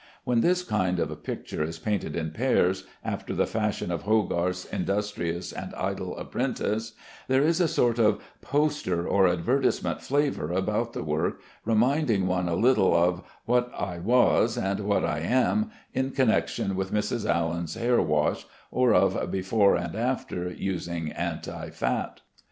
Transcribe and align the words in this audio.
When 0.23 0.41
this 0.41 0.63
kind 0.63 0.97
of 0.97 1.21
picture 1.23 1.61
is 1.63 1.77
painted 1.77 2.15
in 2.15 2.31
pairs, 2.31 2.85
after 3.05 3.35
the 3.35 3.45
fashion 3.45 3.91
of 3.91 4.01
Hogarth's 4.01 4.65
"Industrious 4.65 5.51
and 5.53 5.75
Idle 5.75 6.17
Apprentice," 6.17 6.93
there 7.27 7.43
is 7.43 7.61
a 7.61 7.67
sort 7.67 7.99
of 7.99 8.19
poster 8.41 9.07
or 9.07 9.27
advertisement 9.27 10.01
flavor 10.01 10.51
about 10.53 10.93
the 10.93 11.03
work, 11.03 11.39
reminding 11.65 12.25
one 12.25 12.49
a 12.49 12.55
little 12.55 12.95
of 12.95 13.21
"what 13.45 13.71
I 13.77 13.99
was, 13.99 14.57
and 14.57 14.79
what 14.79 15.05
I 15.05 15.19
am" 15.19 15.69
in 15.93 16.09
connection 16.09 16.75
with 16.75 16.91
Mrs. 16.91 17.29
Allen's 17.29 17.75
hairwash, 17.75 18.47
or 18.71 18.95
of 18.95 19.29
"before 19.29 19.75
and 19.75 19.95
after 19.95 20.49
using 20.49 21.11
anti 21.11 21.69
fat." 21.69 22.21